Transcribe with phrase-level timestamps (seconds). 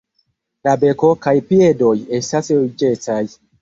[0.67, 3.25] La beko kaj piedoj estas ruĝecaj.